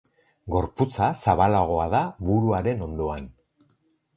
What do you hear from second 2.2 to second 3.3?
buruaren ondoan.